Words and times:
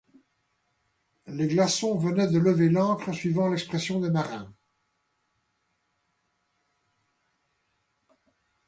Les 1.27 1.47
glaçons 1.47 1.95
venaient 1.95 2.25
«de 2.27 2.39
lever 2.39 2.69
l’ancre», 2.69 3.11
suivant 3.13 3.49
l’expression 3.49 3.99
des 3.99 4.09
marins. 4.09 4.51